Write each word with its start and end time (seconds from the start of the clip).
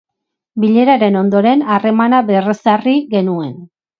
Bileraren 0.61 1.17
ondoren 1.19 1.61
harremana 1.75 2.21
berrezarri 2.31 2.97
genuen. 3.15 3.55